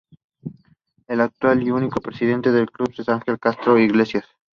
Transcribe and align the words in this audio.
El 1.07 1.21
actual 1.21 1.61
y 1.61 1.69
único 1.69 2.01
presidente 2.01 2.51
del 2.51 2.71
club 2.71 2.91
es 2.97 3.07
Ángel 3.07 3.37
Castro 3.37 3.77
Iglesias. 3.77 4.25